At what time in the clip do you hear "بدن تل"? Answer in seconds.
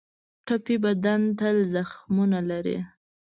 0.83-1.55